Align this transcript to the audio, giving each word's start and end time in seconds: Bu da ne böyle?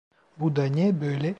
Bu 0.39 0.55
da 0.55 0.65
ne 0.65 1.01
böyle? 1.01 1.29